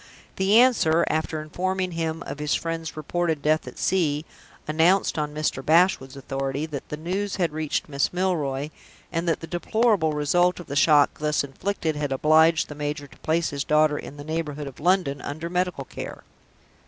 The 0.37 0.57
answer 0.59 1.05
after 1.09 1.43
informing 1.43 1.91
him 1.91 2.23
of 2.23 2.39
his 2.39 2.55
friend's 2.55 2.97
reported 2.97 3.43
death 3.43 3.67
at 3.67 3.77
sea 3.77 4.25
announced 4.67 5.19
(on 5.19 5.31
Mr. 5.31 5.63
Bashwood's 5.63 6.15
authority) 6.17 6.65
that 6.65 6.89
the 6.89 6.97
news 6.97 7.35
had 7.35 7.51
reached 7.51 7.87
Miss 7.87 8.11
Milroy, 8.11 8.71
and 9.11 9.29
that 9.29 9.41
the 9.41 9.45
deplorable 9.45 10.13
result 10.13 10.59
of 10.59 10.65
the 10.65 10.75
shock 10.75 11.19
thus 11.19 11.43
inflicted 11.43 11.95
had 11.95 12.11
obliged 12.11 12.67
the 12.67 12.73
major 12.73 13.05
to 13.05 13.19
place 13.19 13.51
his 13.51 13.63
daughter 13.63 13.99
in 13.99 14.17
the 14.17 14.23
neighborhood 14.23 14.65
of 14.65 14.79
London, 14.79 15.21
under 15.21 15.51
medical 15.51 15.85
care. 15.85 16.23